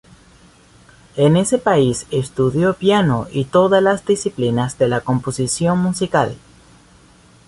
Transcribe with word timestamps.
En 1.15 1.37
ese 1.37 1.59
país 1.59 2.07
estudió 2.09 2.73
piano 2.73 3.27
y 3.31 3.45
todas 3.45 3.83
las 3.83 4.03
disciplinas 4.03 4.79
de 4.79 4.87
la 4.87 5.01
composición 5.01 5.77
musical. 5.77 6.35